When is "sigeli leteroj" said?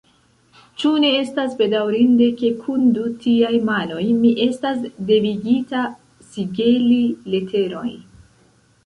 6.31-7.87